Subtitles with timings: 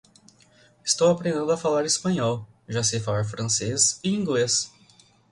[0.83, 4.73] Estou aprendendo a falar espanhol, já sei falar francês e inglês.